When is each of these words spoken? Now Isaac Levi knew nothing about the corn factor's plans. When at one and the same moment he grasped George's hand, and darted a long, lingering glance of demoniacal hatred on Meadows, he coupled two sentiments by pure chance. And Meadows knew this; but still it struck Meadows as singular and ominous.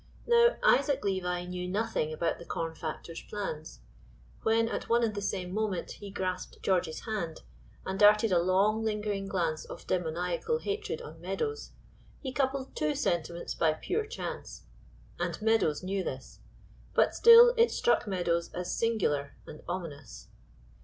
Now 0.25 0.55
Isaac 0.63 1.05
Levi 1.05 1.45
knew 1.45 1.67
nothing 1.67 2.11
about 2.11 2.39
the 2.39 2.45
corn 2.45 2.73
factor's 2.73 3.21
plans. 3.21 3.81
When 4.41 4.67
at 4.67 4.89
one 4.89 5.03
and 5.03 5.13
the 5.13 5.21
same 5.21 5.53
moment 5.53 5.91
he 5.91 6.09
grasped 6.09 6.63
George's 6.63 7.01
hand, 7.01 7.43
and 7.85 7.99
darted 7.99 8.31
a 8.31 8.39
long, 8.41 8.83
lingering 8.83 9.27
glance 9.27 9.63
of 9.63 9.85
demoniacal 9.85 10.57
hatred 10.57 11.03
on 11.03 11.21
Meadows, 11.21 11.73
he 12.19 12.33
coupled 12.33 12.75
two 12.75 12.95
sentiments 12.95 13.53
by 13.53 13.73
pure 13.73 14.07
chance. 14.07 14.63
And 15.19 15.39
Meadows 15.39 15.83
knew 15.83 16.03
this; 16.03 16.39
but 16.95 17.13
still 17.13 17.53
it 17.55 17.69
struck 17.69 18.07
Meadows 18.07 18.51
as 18.53 18.75
singular 18.75 19.35
and 19.45 19.61
ominous. 19.67 20.29